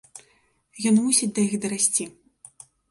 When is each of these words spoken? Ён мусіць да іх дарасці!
Ён 0.91 0.95
мусіць 1.03 1.31
да 1.39 1.47
іх 1.47 1.53
дарасці! 1.67 2.11